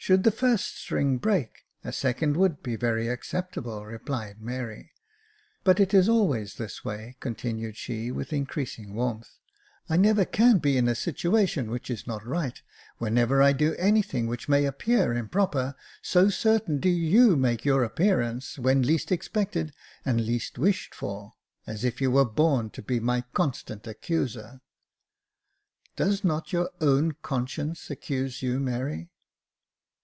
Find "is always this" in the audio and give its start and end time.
5.92-6.82